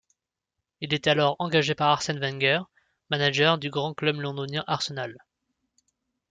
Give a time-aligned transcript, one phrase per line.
[0.79, 2.61] Il est alors engagé par Arsène Wenger,
[3.11, 5.15] manager du grand club londonien Arsenal.